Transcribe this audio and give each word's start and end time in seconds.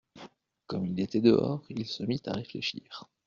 Comme 0.65 0.87
il 0.87 0.99
était 0.99 1.21
dehors, 1.21 1.63
il 1.69 1.85
se 1.85 2.01
mit 2.01 2.23
à 2.25 2.31
réfléchir. 2.33 3.07